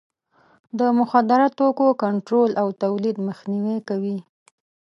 [0.79, 4.17] د مخدره توکو کنټرول او تولید مخنیوی کوي.